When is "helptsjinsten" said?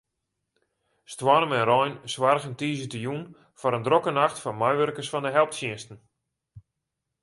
5.37-5.97